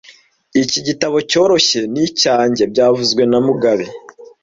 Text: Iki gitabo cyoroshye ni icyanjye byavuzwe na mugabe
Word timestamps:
Iki 0.63 0.79
gitabo 0.87 1.17
cyoroshye 1.29 1.79
ni 1.93 2.01
icyanjye 2.07 2.63
byavuzwe 2.71 3.23
na 3.31 3.39
mugabe 3.45 3.85